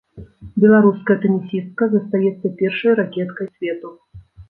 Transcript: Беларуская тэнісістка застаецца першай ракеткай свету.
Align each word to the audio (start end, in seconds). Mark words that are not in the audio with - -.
Беларуская 0.63 1.17
тэнісістка 1.27 1.83
застаецца 1.93 2.55
першай 2.65 3.01
ракеткай 3.05 3.47
свету. 3.55 3.97